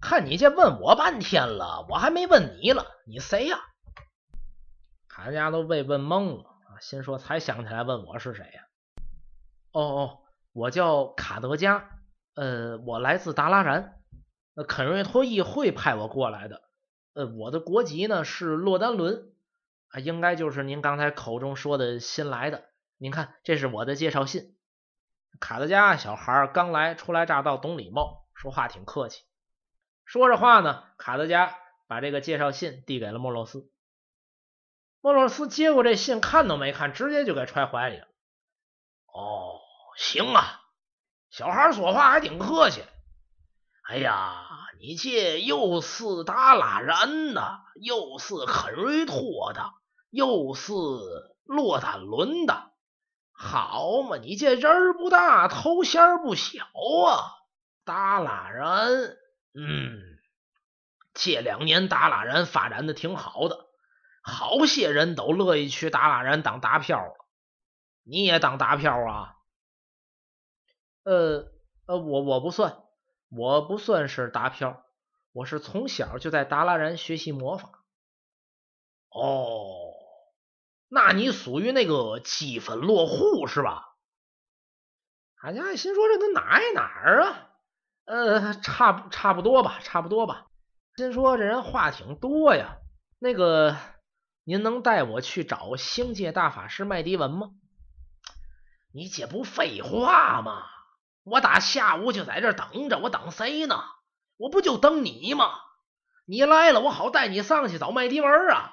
[0.00, 3.58] 看你这问我半天了，我还没问你了，你谁呀？
[5.08, 8.68] 卡家都被问懵了，心说才想起来问我是谁呀？
[9.72, 10.18] 哦哦，
[10.52, 11.88] 我叫卡德加，
[12.34, 14.00] 呃，我来自达拉然，
[14.58, 16.62] 那，肯瑞托议会派我过来的，
[17.12, 19.30] 呃，我的国籍呢是洛丹伦，
[19.88, 22.64] 啊，应该就是您刚才口中说的新来的。
[22.96, 24.56] 您看，这是我的介绍信。
[25.38, 29.24] 卡德加小孩刚来，初来乍到，懂礼貌，说话挺客气。
[30.06, 31.54] 说着话呢，卡德加
[31.86, 33.70] 把这个介绍信递给了莫洛斯。
[35.02, 38.06] 莫洛斯接过这信，看都没看，直接就给揣怀里了。
[39.12, 39.60] 哦，
[39.98, 40.62] 行啊，
[41.28, 42.82] 小孩说话还挺客气。
[43.88, 44.48] 哎呀，
[44.80, 49.74] 你这又是达拉然的，又是肯瑞托的，
[50.10, 50.72] 又是
[51.44, 52.72] 洛丹伦的。
[53.32, 57.30] 好嘛，你这人不大，头衔不小啊！
[57.84, 58.88] 达拉然，
[59.54, 60.18] 嗯，
[61.14, 63.66] 这两年达拉然发展的挺好的，
[64.22, 67.14] 好些人都乐意去达拉然当大票了。
[68.02, 69.36] 你也当大票啊？
[71.04, 71.52] 呃
[71.86, 72.78] 呃，我我不算，
[73.28, 74.84] 我不算是达飘，
[75.32, 77.84] 我是从小就在达拉然学习魔法。
[79.10, 79.92] 哦。
[80.88, 83.96] 那你属于那个积分落户是吧？
[85.42, 87.50] 俺家心说这都哪挨哪儿啊？
[88.04, 90.46] 呃，差不差不多吧，差不多吧。
[90.96, 92.78] 心说这人话挺多呀。
[93.18, 93.76] 那个，
[94.44, 97.50] 您能带我去找星界大法师麦迪文吗？
[98.92, 100.62] 你这不废话吗？
[101.26, 103.82] 我打下午就在这等着，我等谁呢？
[104.36, 105.50] 我不就等你吗？
[106.24, 108.72] 你来了，我好带你上去找麦迪文啊。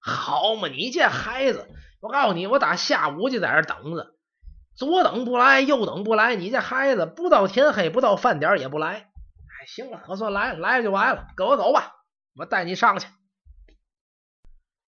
[0.00, 1.66] 好嘛，你这孩子，
[2.00, 4.14] 我告诉你，我打下午就在这等着，
[4.76, 8.94] 左等不来，右等不来，你这孩子不到天黑，不到饭点也不来。
[8.94, 11.94] 哎，行了，可算来了，来了就完了，跟我走吧，
[12.36, 13.08] 我带你上去。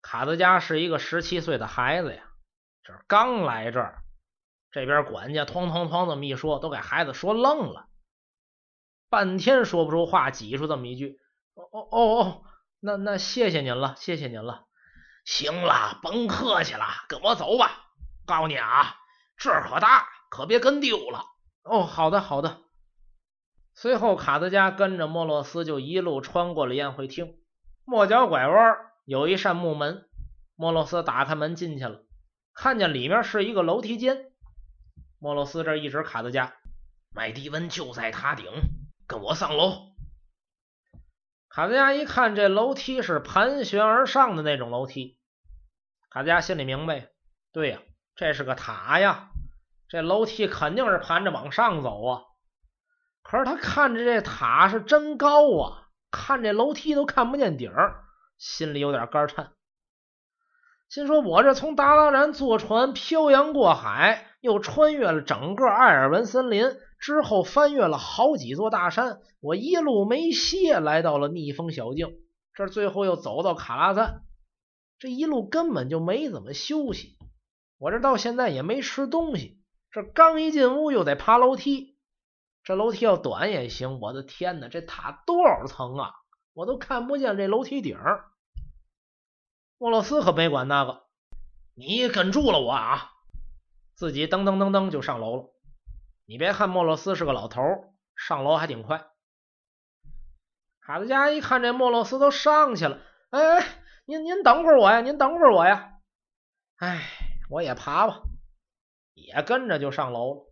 [0.03, 2.23] 卡德加是一个十七岁的孩子呀，
[2.83, 4.03] 这刚来这儿，
[4.73, 7.89] 这边管家哐哐哐这么一说，都给孩子说愣了，
[9.09, 11.19] 半天说不出话，挤出这么一句
[11.55, 12.43] ：“哦哦哦哦，
[12.79, 14.67] 那那谢谢您了，谢谢您了。”
[15.27, 17.89] 行了，甭客气了，跟我走吧。
[18.27, 18.97] 告诉你啊，
[19.37, 21.25] 这儿可大，可别跟丢了。
[21.63, 22.63] 哦，好的，好的。
[23.75, 27.37] 随后，卡德加跟着莫洛斯就一路穿过了宴会厅。
[27.85, 30.09] 末角拐弯有一扇木门，
[30.55, 32.03] 莫洛斯打开门进去了，
[32.55, 34.30] 看见里面是一个楼梯间。
[35.23, 36.55] 莫洛斯这一直卡德加，
[37.15, 38.47] 麦迪文就在塔顶，
[39.07, 39.91] 跟我上楼。
[41.51, 45.19] 卡德加一看，这楼梯是盘旋而上的那种楼梯。
[46.09, 47.11] 卡德加心里明白，
[47.53, 47.83] 对呀，
[48.17, 49.29] 这是个塔呀，
[49.91, 52.23] 这楼梯肯定是盘着往上走啊。
[53.23, 58.05] 可是他看着这塔是真高啊，看这楼梯都看不见顶儿，
[58.39, 59.53] 心里有点肝颤。
[60.89, 72.09] 心说：“我这从达拉然坐船漂洋过海，又穿越了整个艾尔文森林，之后翻越了好几座大山，我一路没歇，来到了逆风小径，
[72.55, 74.23] 这最后又走到卡拉赞。”
[74.99, 77.17] 这一路根本就没怎么休息，
[77.79, 79.59] 我这到现在也没吃东西。
[79.91, 81.97] 这刚一进屋又得爬楼梯，
[82.63, 83.99] 这楼梯要短也行。
[83.99, 86.13] 我的天哪，这塔多少层啊？
[86.53, 87.97] 我都看不见这楼梯顶。
[89.79, 91.05] 莫洛斯可没管那个，
[91.75, 93.11] 你跟住了我啊，
[94.01, 95.51] 自己噔噔噔噔就上楼了。
[96.25, 97.61] 你别看莫洛斯是个老头，
[98.17, 99.05] 上楼还挺快。
[100.81, 103.67] 卡德加一看这莫洛斯都上去了，哎哎。
[104.07, 105.99] 您您等会儿我呀，您等会儿我呀。
[106.77, 107.11] 哎，
[107.51, 108.23] 我也爬吧，
[109.13, 110.47] 也跟着就上楼了。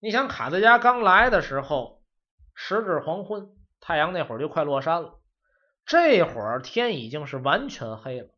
[0.00, 2.02] 你想，卡德加刚来的时候，
[2.56, 5.20] 时至黄昏，太阳那会儿就快落山了。
[5.86, 8.30] 这会儿天已经是完全黑了，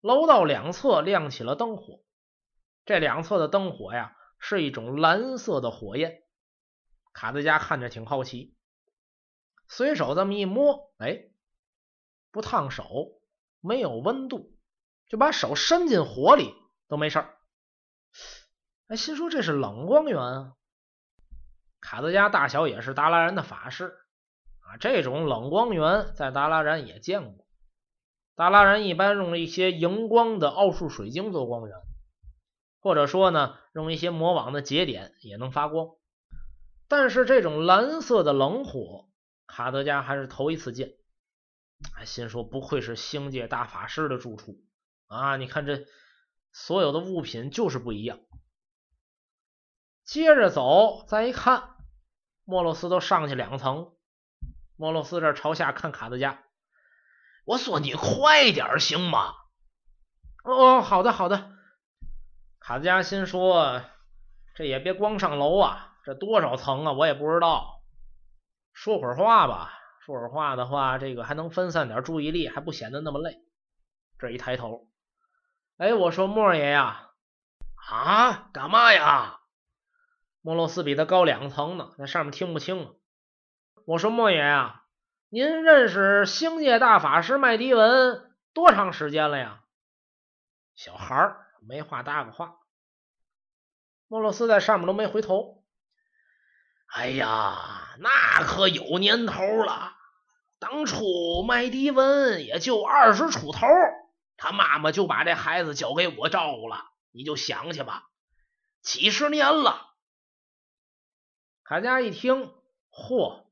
[0.00, 2.00] 楼道两侧亮起了灯火。
[2.84, 6.22] 这两侧的灯火呀，是一种蓝色的火焰。
[7.12, 8.56] 卡德加看着挺好奇，
[9.68, 11.26] 随手这么一摸，哎，
[12.30, 12.84] 不烫手，
[13.60, 14.54] 没有温度，
[15.08, 16.54] 就把手伸进火里
[16.88, 17.38] 都没事儿。
[18.88, 20.52] 哎，心说这是冷光源啊。
[21.80, 23.96] 卡德加大小也是达拉然的法师
[24.60, 27.46] 啊，这种冷光源在达拉然也见过。
[28.34, 31.76] 达拉然一般用一些荧光的奥数水晶做光源，
[32.84, 35.88] 或者说呢，用一些魔网的节点也能发光。
[36.86, 39.08] 但是这种蓝色的冷火，
[39.46, 40.92] 卡德加还是头一次见。
[42.04, 44.62] 心说不愧是星界大法师的住处
[45.06, 45.38] 啊！
[45.38, 45.86] 你看这
[46.52, 48.20] 所有的物品就是不一样。
[50.04, 51.76] 接着走，再一看，
[52.44, 53.94] 莫洛斯都上去两层。
[54.76, 56.44] 莫洛斯这朝下看卡德加，
[57.46, 59.32] 我说你快点行吗？
[60.44, 61.54] 哦，好的好的。
[62.66, 63.82] 卡德加心说，
[64.54, 67.82] 这也别光上楼啊，这多少层啊，我也不知道。
[68.72, 73.36] 说会儿话吧，说会儿话的话，这个还能分散点注意力，还不显得那么累。
[74.18, 74.88] 这一抬头，
[75.76, 77.10] 哎，我说莫爷呀，
[77.90, 79.40] 啊，干嘛呀？
[80.40, 82.96] 莫洛斯比他高两层呢，在上面听不清。
[83.84, 84.84] 我说莫爷啊，
[85.28, 89.60] 您认识星界大法师麦迪文多长时间了呀？
[90.74, 92.58] 小孩儿没话搭个话。
[94.06, 95.64] 莫洛斯在上面都没回头。
[96.86, 98.10] 哎呀，那
[98.44, 99.96] 可有年头了。
[100.58, 103.66] 当初麦迪文也就二十出头，
[104.36, 106.84] 他妈妈就把这孩子交给我照顾了。
[107.10, 108.08] 你就想去吧，
[108.80, 109.94] 几十年了。
[111.64, 112.54] 卡家一听，
[112.90, 113.46] 嚯，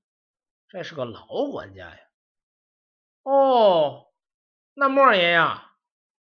[0.69, 1.99] 这是个老管家呀！
[3.23, 4.13] 哦，
[4.75, 5.72] 那莫爷呀，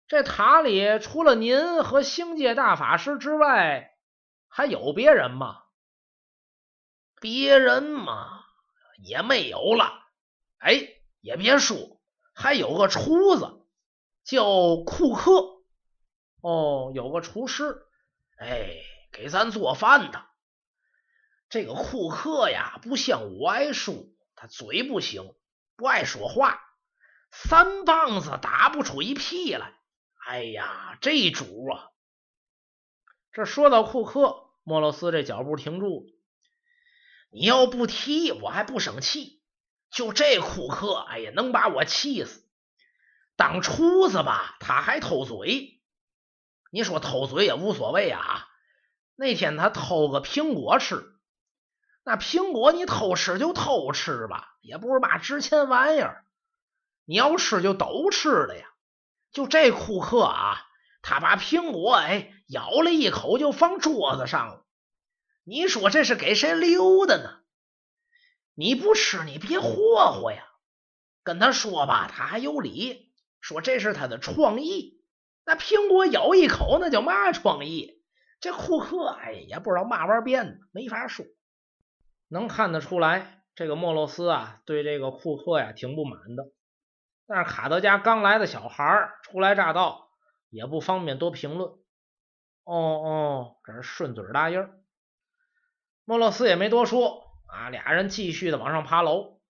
[0.08, 3.94] 这塔里除了您和星界大法师之外，
[4.48, 5.64] 还有别人吗？
[7.20, 8.46] 别人嘛，
[9.04, 10.06] 也没有了。
[10.60, 10.88] 哎，
[11.20, 12.00] 也别说，
[12.34, 13.66] 还有个厨子，
[14.24, 15.62] 叫库克。
[16.42, 17.86] 哦，有个厨师，
[18.38, 18.78] 哎，
[19.12, 20.26] 给咱做饭的。
[21.50, 23.94] 这个库克呀，不像我爱说，
[24.36, 25.36] 他嘴不行，
[25.76, 26.62] 不爱说话，
[27.30, 29.77] 三棒子打不出一屁来。
[30.28, 31.88] 哎呀，这主啊！
[33.32, 36.14] 这说到库克，莫洛斯这脚步停住了。
[37.30, 39.42] 你要不提，我还不生气。
[39.90, 42.44] 就这库克，哎呀，能把我气死。
[43.38, 45.80] 当厨子吧，他还偷嘴。
[46.72, 48.50] 你说偷嘴也无所谓啊。
[49.16, 51.16] 那天他偷个苹果吃。
[52.04, 56.26] 那苹果你偷吃就偷吃吧，也不是嘛值钱玩意儿。
[57.06, 58.67] 你要吃就都吃了呀。
[59.38, 60.58] 就这库克啊，
[61.04, 64.66] 他把苹果哎咬了一口就放桌子上了。
[65.44, 67.44] 你说这是给谁留的呢？
[68.56, 70.44] 你不吃你别霍霍呀。
[71.22, 75.04] 跟他说吧，他还有理，说这是他的创意。
[75.46, 78.02] 那苹果咬一口，那叫嘛创意？
[78.40, 81.28] 这库克哎也不知道嘛玩意变的，没法说。
[82.28, 86.46] 能看得出来，这个莫洛斯啊，对这个库克呀挺不满的。
[87.28, 90.10] 但是卡德加刚来的小孩初来乍到，
[90.50, 91.72] 也不方便多评论。
[92.64, 94.70] 哦哦，这是顺嘴答应。
[96.06, 99.42] 莫洛斯也没多说啊，俩人继续的往上爬楼。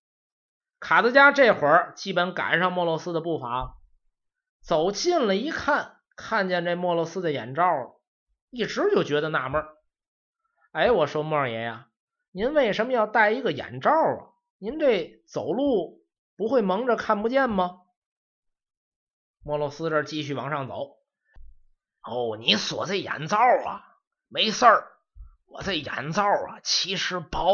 [0.80, 3.78] 卡德加这会儿基本赶上莫洛斯的步伐，
[4.62, 8.00] 走近了一看，看见这莫洛斯的眼罩了，
[8.50, 9.66] 一直就觉得纳闷
[10.72, 11.88] 哎，我说莫二爷呀。
[12.32, 14.30] 您为什么要戴一个眼罩啊？
[14.60, 15.97] 您这走路
[16.38, 17.82] 不会蒙着看不见吗？
[19.44, 20.98] 莫洛斯这继续往上走。
[22.04, 23.84] 哦，你说这眼罩啊，
[24.30, 24.88] 没事儿。
[25.46, 27.54] 我这眼罩啊，其实薄，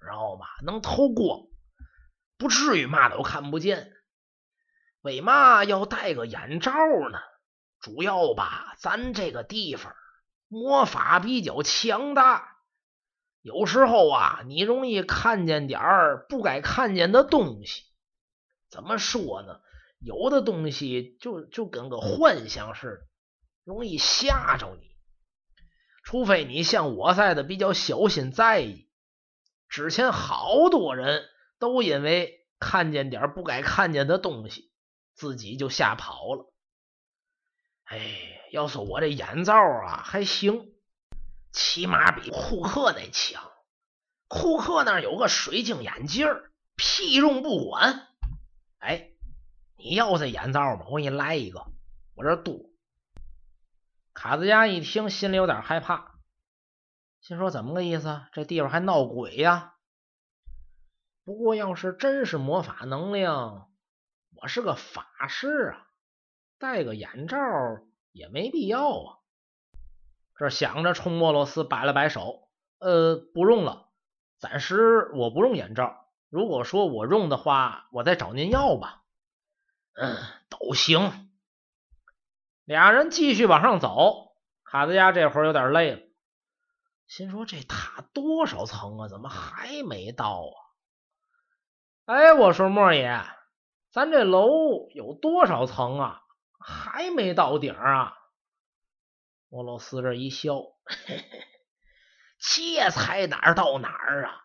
[0.00, 0.46] 知道吧？
[0.64, 1.40] 能透光，
[2.38, 3.92] 不至于嘛都看不见。
[5.02, 6.72] 为嘛要戴个眼罩
[7.10, 7.18] 呢？
[7.80, 9.94] 主要吧，咱这个地方
[10.48, 12.56] 魔法比较强大。
[13.42, 17.84] 有时候啊，你容易看见点儿不该看见的东西。
[18.76, 19.60] 怎么说呢？
[19.98, 23.06] 有的东西就就跟个幻象似的，
[23.64, 24.94] 容易吓着你。
[26.04, 28.90] 除非你像我在的比较小心在意。
[29.70, 31.24] 之前好多人
[31.58, 34.70] 都因为看见点不该看见的东西，
[35.14, 36.52] 自己就吓跑了。
[37.84, 37.98] 哎，
[38.52, 40.74] 要说我这眼罩啊，还行。
[41.50, 43.50] 起码比库克那强。
[44.28, 46.28] 库克那有个水晶眼镜
[46.76, 48.05] 屁用不管。
[48.78, 49.10] 哎，
[49.76, 50.86] 你要这眼罩吗？
[50.88, 51.66] 我给你来一个，
[52.14, 52.70] 我这多。
[54.14, 56.14] 卡子家一听，心里有点害怕，
[57.20, 58.22] 心说怎么个意思？
[58.32, 59.74] 这地方还闹鬼呀？
[61.24, 63.70] 不过要是真是魔法能量，
[64.36, 65.88] 我是个法师啊，
[66.58, 67.38] 戴个眼罩
[68.12, 69.18] 也没必要啊。
[70.38, 72.48] 这想着，冲莫洛斯摆了摆手，
[72.78, 73.90] 呃，不用了，
[74.38, 76.05] 暂时我不用眼罩。
[76.36, 79.02] 如果说我用的话，我再找您要吧。
[79.94, 80.18] 嗯，
[80.50, 81.30] 都行。
[82.66, 86.00] 俩人继续往上走，卡子家这会儿有点累了，
[87.06, 89.08] 心说这塔多少层啊？
[89.08, 90.60] 怎么还没到啊？
[92.04, 93.18] 哎，我说莫爷，
[93.90, 96.20] 咱这楼有多少层啊？
[96.60, 98.14] 还没到顶啊？
[99.48, 100.60] 莫洛斯这一笑，
[102.38, 104.42] 切才哪儿到哪儿啊？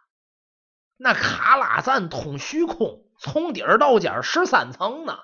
[1.03, 5.17] 那卡拉赞通虚空，从底儿到尖十三层呢。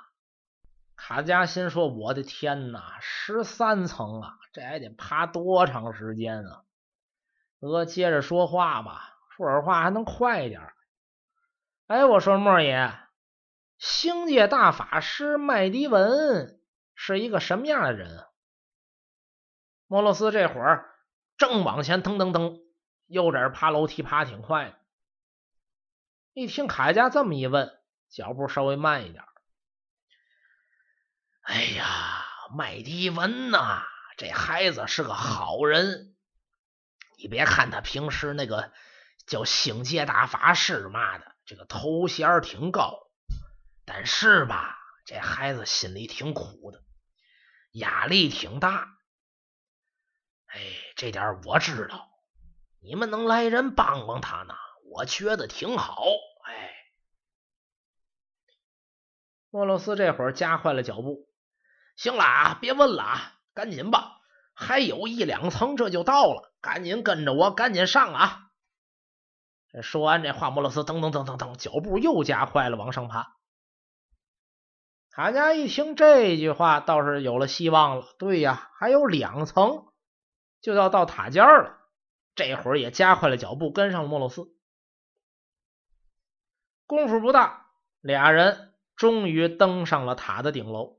[0.95, 6.63] 卡加心说：“我的天哪，十三层啊，这还得爬多长时间啊？”
[7.61, 10.73] 得接着说话吧，说会话还能快点。
[11.85, 12.91] 哎，我说莫爷，
[13.77, 16.59] 星界大法师麦迪文
[16.95, 18.25] 是一个什么样的人啊？
[19.85, 20.89] 莫洛斯这会儿
[21.37, 22.57] 正往前腾腾腾，
[23.05, 24.73] 又在这爬楼梯，爬挺快的。
[26.37, 27.79] 一听卡佳这么一问，
[28.11, 29.23] 脚步稍微慢一点。
[31.41, 32.23] 哎呀，
[32.55, 33.81] 麦迪文呐，
[34.17, 36.15] 这孩子是个好人。
[37.17, 38.71] 你别看他平时那个
[39.25, 42.99] 叫星界大法师嘛的，这个头衔挺高，
[43.83, 44.77] 但是吧，
[45.07, 46.83] 这孩子心里挺苦的，
[47.71, 48.87] 压力挺大。
[50.45, 50.61] 哎，
[50.95, 52.07] 这点我知道。
[52.79, 54.53] 你们能来人帮帮他呢？
[54.89, 56.03] 我觉得挺好，
[56.45, 56.71] 哎。
[59.49, 61.27] 莫洛斯这会儿加快了脚步。
[61.95, 64.21] 行了啊，别问了啊，赶紧吧，
[64.53, 68.51] 还有一两层这就到了，赶紧跟着我，赶紧上啊！
[69.69, 73.35] 这说完这话，莫洛斯噔噔噔噔噔，脚步又加快了，往上爬。
[75.09, 78.05] 卡加一听这句话，倒是有了希望了。
[78.19, 79.87] 对呀，还有两层
[80.61, 81.79] 就要到塔尖了。
[82.35, 84.55] 这会儿也加快了脚步，跟上了莫洛斯。
[86.87, 87.67] 功夫不大，
[87.99, 90.97] 俩人终于登上了塔的顶楼。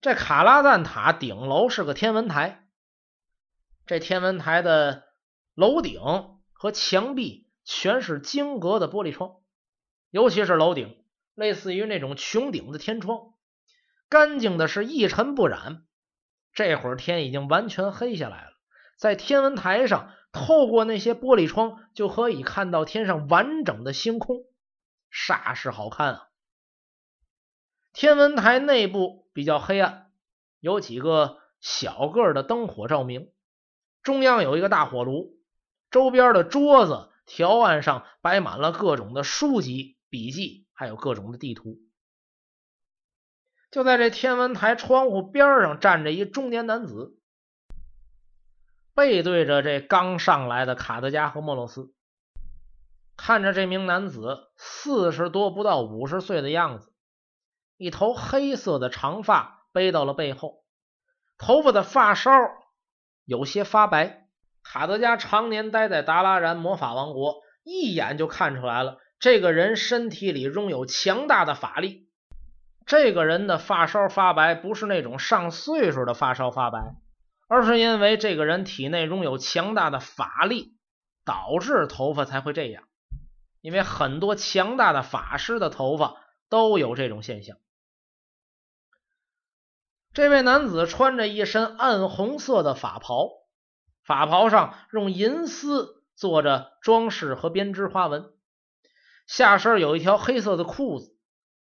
[0.00, 2.66] 这卡拉赞塔顶楼是个天文台，
[3.86, 5.04] 这天文台的
[5.54, 6.00] 楼顶
[6.52, 9.36] 和墙壁全是晶格的玻璃窗，
[10.10, 11.04] 尤其是楼顶，
[11.34, 13.34] 类似于那种穹顶的天窗，
[14.08, 15.84] 干净的是一尘不染。
[16.54, 18.53] 这会儿天已经完全黑下来了，
[19.04, 20.10] 在天文台上。
[20.36, 24.46] 透过那些玻璃窗，就可以看到天上完整的星空，
[25.08, 26.28] 煞是好看啊！
[27.92, 30.10] 天文台内部比较黑暗，
[30.58, 33.30] 有几个小个的灯火照明，
[34.02, 35.38] 中央有一个大火炉，
[35.88, 41.78] 周边的桌子、条案上摆满了各种的书籍、笔记，还有各种的地图。
[43.70, 47.20] 就在这天文台窗户边上站着一中年男子。
[48.94, 51.92] 背对着这刚上来的卡德加和莫洛斯，
[53.16, 56.92] 看着这名男子四十多不到五十岁的样子，
[57.76, 60.62] 一头黑色的长发背到了背后，
[61.38, 62.30] 头发的发梢
[63.24, 64.28] 有些发白。
[64.62, 72.08] 卡德加常年待在达拉然魔法王国，一眼就看出来了，这个人身体里拥有强大的法力。
[72.86, 76.94] 这个人的发梢发白，不是那种上岁数的发梢发白。
[77.48, 80.76] 而是因为这个人体内拥有强大的法力，
[81.24, 82.84] 导致头发才会这样。
[83.60, 86.16] 因为很多强大的法师的头发
[86.50, 87.56] 都有这种现象。
[90.12, 93.30] 这位男子穿着一身暗红色的法袍，
[94.04, 98.32] 法袍上用银丝做着装饰和编织花纹，
[99.26, 101.16] 下身有一条黑色的裤子，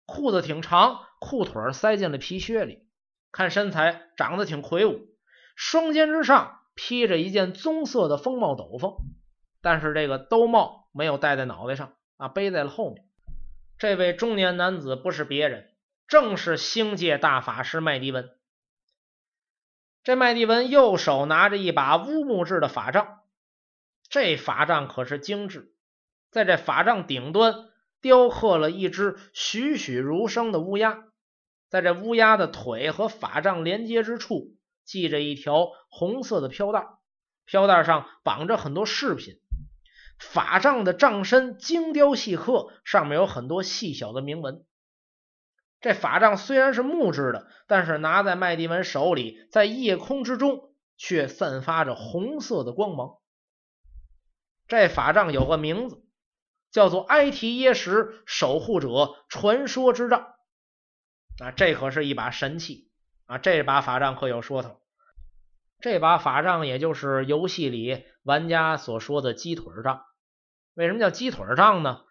[0.06, 2.88] 裤子挺长，裤腿塞进了皮靴里，
[3.32, 5.11] 看身材长得挺魁梧。
[5.56, 8.98] 双肩之上披着一件棕色的风帽斗篷，
[9.62, 13.06] 但是这个兜帽没有戴在脑袋上啊，背在了后面。
[13.78, 15.70] 这位中年男子不是别人，
[16.08, 18.30] 正是星界大法师麦迪文。
[20.04, 23.20] 这麦迪文右手拿着一把乌木制的法杖，
[24.10, 25.74] 这法杖可是精致，
[26.32, 27.70] 在这法杖顶端
[28.02, 31.04] 雕刻了一只栩栩如生的乌鸦，
[31.70, 34.56] 在这乌鸦的腿和法杖连接之处。
[34.92, 36.86] 系着一条红色的飘带，
[37.46, 39.36] 飘带上绑着很多饰品。
[40.20, 44.66] 法杖的杖身精雕细刻，上面有很多细小的铭文。
[45.80, 53.16] 这法杖虽然是木质的，但是拿在麦迪文手里，在夜空之中却散发着红色的光芒。
[54.68, 56.04] 这法杖有个名字，
[56.70, 60.36] 叫做埃提耶什守护者传说之杖。
[61.40, 62.92] 啊，这可是一把神器
[63.26, 63.38] 啊！
[63.38, 64.81] 这把法杖可有说头。
[65.82, 70.06] 这把法杖也就是游戏里玩家所说的鸡腿杖。
[70.76, 72.04] 为什么叫鸡腿杖呢？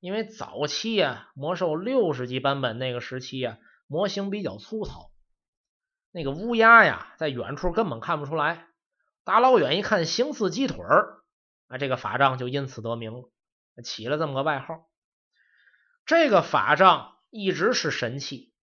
[0.00, 5.10] 因为早期啊，魔兽六十级版本那个时期啊，模型比较粗糙，
[6.10, 8.68] 那个乌鸦呀，在远处根本看不出来，
[9.24, 11.22] 大老远一看形似鸡腿儿，
[11.66, 13.28] 啊，这个法杖就因此得名了，
[13.84, 14.88] 起了这么个外号。
[16.06, 18.54] 这个法杖一直是神器，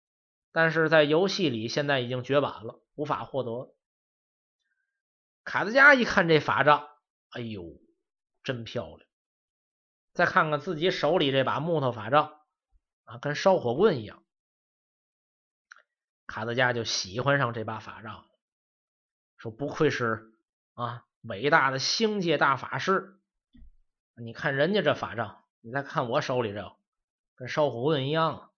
[0.52, 3.75] 但是在游戏里现在已经绝版了，无法获得了。
[5.46, 6.90] 卡德加一看这法杖，
[7.30, 7.64] 哎呦，
[8.44, 9.00] 真漂亮。
[10.12, 12.40] 再看看自己手里这把木头法杖
[13.04, 14.24] 啊，跟烧火棍一样。
[16.26, 18.26] 卡德加就喜欢上这把法杖，
[19.38, 20.34] 说不愧是
[20.74, 23.20] 啊伟大的星界大法师。
[24.16, 26.76] 你看人家这法杖，你再看我手里这，
[27.36, 28.52] 跟烧火棍一样。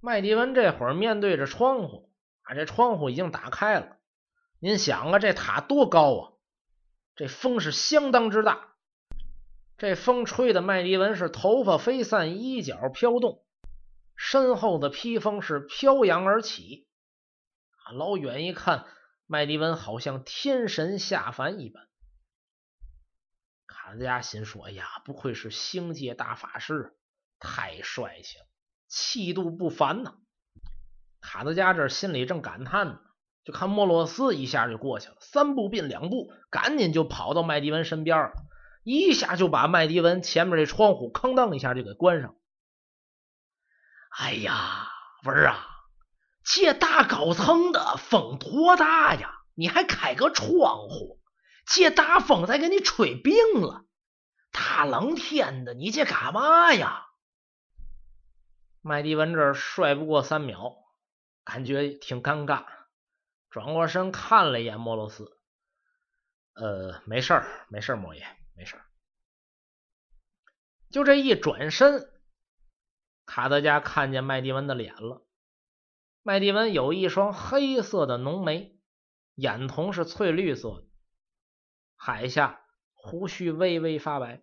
[0.00, 3.93] 麦迪文这会儿面对着窗户啊，这窗户已经打开了。
[4.64, 6.32] 您想啊，这塔多高啊？
[7.16, 8.70] 这风是相当之大。
[9.76, 13.44] 这风吹的麦迪文是头发飞散，衣角飘动，
[14.16, 16.88] 身后的披风是飘扬而起。
[17.92, 18.86] 老远一看，
[19.26, 21.86] 麦迪文好像天神下凡一般。
[23.66, 26.96] 卡德加心说：“哎呀，不愧是星界大法师，
[27.38, 28.46] 太帅气了，
[28.88, 30.16] 气度不凡呐！”
[31.20, 33.00] 卡德加这心里正感叹呢，
[33.44, 38.32] 就看莫洛斯一下就过去了，三步并两步，赶紧就跑到麦迪文身边。
[38.82, 42.34] 一下就把麦迪文前面这窗户哐当一下就给关上。
[44.10, 44.88] 哎呀，
[45.24, 45.66] 文儿啊，
[46.44, 49.40] 这大高层的风多大呀？
[49.54, 51.20] 你还开个窗户，
[51.66, 53.84] 这大风再给你吹病了。
[54.52, 57.06] 大冷天的，你这干嘛呀？
[58.82, 60.76] 麦迪文这帅不过三秒，
[61.42, 62.64] 感觉挺尴尬，
[63.54, 65.38] 转过身看了一眼莫罗斯。
[66.54, 68.26] 呃，没事儿，没事儿，莫爷。
[68.56, 68.82] 没事
[70.90, 72.10] 就这一转身，
[73.24, 75.24] 卡德加看见麦迪文的脸了。
[76.22, 78.76] 麦迪文有一双黑色的浓眉，
[79.36, 80.88] 眼瞳是翠绿色的，
[81.94, 84.42] 海下胡须微微发白。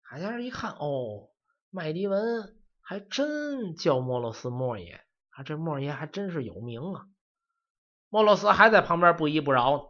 [0.00, 1.30] 海下人一看，哦，
[1.70, 7.06] 麦迪文还真叫莫洛斯莫爷，啊，这莫爷还真是有名啊。
[8.08, 9.84] 莫洛斯还在旁边不依不饶呢。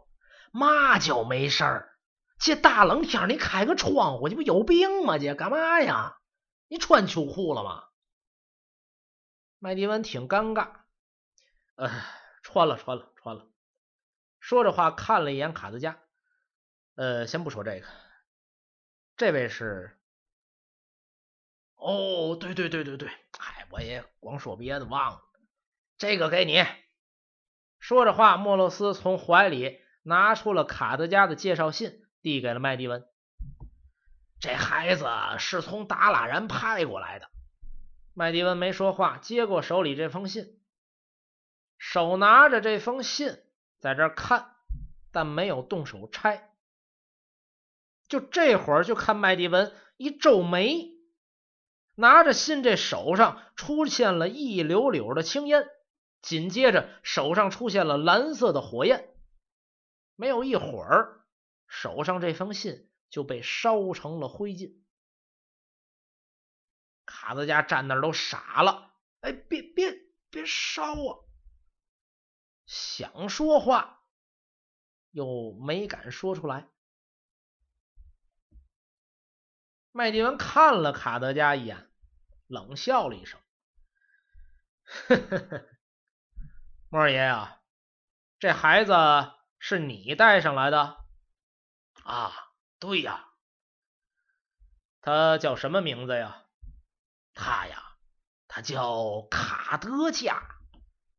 [0.51, 1.97] 嘛叫没事儿？
[2.39, 5.17] 这大冷天你开个窗户，你不有病吗？
[5.17, 6.17] 这干嘛呀？
[6.67, 7.85] 你穿秋裤了吗？
[9.59, 10.81] 麦迪文挺尴尬，
[11.75, 11.89] 呃，
[12.41, 13.47] 穿了，穿了，穿了。
[14.39, 16.01] 说着话，看了一眼卡德加，
[16.95, 17.87] 呃，先不说这个，
[19.15, 19.97] 这位是……
[21.75, 25.21] 哦，对对对对对，嗨，我也光说别的忘了，
[26.03, 26.65] 这个给你。
[27.79, 29.79] 说着话，莫洛斯从怀里。
[30.05, 33.05] 拿出了卡德加的介绍信，递给了麦迪文。
[34.37, 35.07] 这孩子
[35.39, 37.29] 是从达拉然派过来的。
[38.13, 40.59] 麦迪文没说话，接过手里这封信，
[41.77, 43.37] 手拿着这封信
[43.79, 44.51] 在这看，
[45.13, 46.51] 但没有动手拆。
[48.09, 50.91] 就这会儿，就看麦迪文一皱眉，
[51.95, 55.65] 拿着信，这手上出现了一绺绺的青烟，
[56.23, 59.13] 紧接着手上出现了蓝色的火焰。
[60.15, 61.27] 没有一会儿，
[61.67, 64.81] 手上这封信就被烧成了灰烬。
[67.05, 69.91] 卡德加站那都傻了，哎，别别
[70.29, 71.19] 别烧啊！
[72.65, 74.05] 想说话
[75.11, 76.69] 又没敢说出来。
[79.91, 81.91] 麦迪文看了卡德加一眼，
[82.47, 83.39] 冷笑了一声
[84.85, 85.72] ：“呵呵呵，
[86.93, 87.59] 莫二爷啊，
[88.37, 88.93] 这孩子。”
[89.65, 90.97] 是你带上来的
[92.03, 92.33] 啊？
[92.79, 93.29] 对呀，
[94.99, 96.43] 他叫什么名字呀？
[97.33, 97.81] 他呀，
[98.49, 100.43] 他叫卡德加，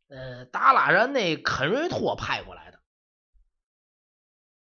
[0.08, 2.80] 呃，达拉然那肯瑞托派过来的。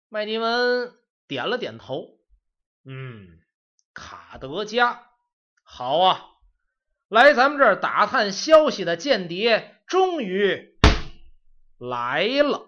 [0.09, 2.19] 麦迪文点了点头，
[2.83, 3.39] 嗯，
[3.93, 5.07] 卡德加，
[5.61, 6.25] 好啊，
[7.09, 10.66] 来咱们这儿打探消息的间谍终于
[11.77, 12.66] 来了。